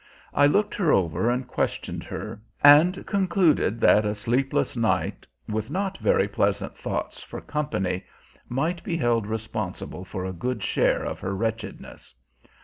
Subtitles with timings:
[0.33, 5.99] I looked her over and questioned her, and concluded that a sleepless night, with not
[5.99, 8.05] very pleasant thoughts for company,
[8.49, 12.15] might be held responsible for a good share of her wretchedness.